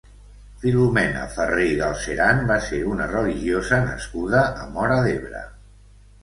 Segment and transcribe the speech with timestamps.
[0.61, 5.45] Filomena Ferrer i Galzeran va ser una religiosa nascuda a Móra d'Ebre.